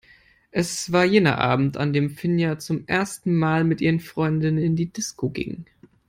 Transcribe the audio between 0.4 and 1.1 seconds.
Es war